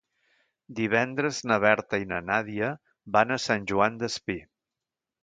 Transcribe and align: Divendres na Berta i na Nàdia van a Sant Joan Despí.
Divendres 0.79 1.41
na 1.51 1.59
Berta 1.67 2.01
i 2.05 2.09
na 2.13 2.23
Nàdia 2.31 2.73
van 3.19 3.37
a 3.37 3.41
Sant 3.47 3.71
Joan 3.75 4.05
Despí. 4.07 4.43